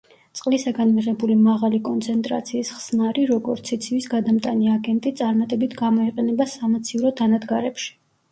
[0.37, 7.89] წყლისაგან მიღებული მაღალი კონცენტრაციის ხსნარი, როგორც სიცივის გადამტანი აგენტი, წარმატებით გამოიყენება სამაცივრო დანადგარებში.